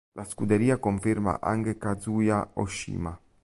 [0.13, 3.15] La scuderia conferma anche Kazuya Oshima.